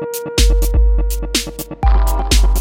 [0.00, 0.28] Thank
[2.44, 2.57] you.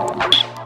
[0.00, 0.59] Música